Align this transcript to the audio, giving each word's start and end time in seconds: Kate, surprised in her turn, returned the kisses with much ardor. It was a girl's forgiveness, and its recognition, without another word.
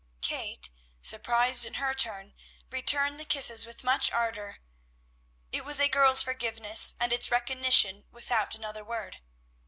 Kate, 0.21 0.71
surprised 1.03 1.63
in 1.63 1.75
her 1.75 1.93
turn, 1.93 2.33
returned 2.71 3.19
the 3.19 3.23
kisses 3.23 3.67
with 3.67 3.83
much 3.83 4.09
ardor. 4.11 4.57
It 5.51 5.63
was 5.63 5.79
a 5.79 5.87
girl's 5.87 6.23
forgiveness, 6.23 6.95
and 6.99 7.13
its 7.13 7.29
recognition, 7.29 8.05
without 8.11 8.55
another 8.55 8.83
word. 8.83 9.17